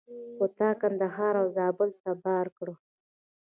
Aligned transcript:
خو 0.35 0.45
تا 0.57 0.69
کندهار 0.81 1.33
او 1.41 1.47
زابل 1.57 1.89
ته 2.03 2.11
بار 2.23 2.47
کړه. 2.57 2.73